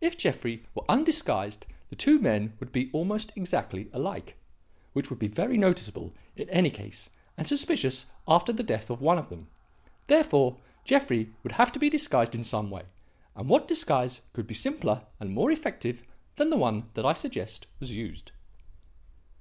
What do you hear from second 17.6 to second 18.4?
was used?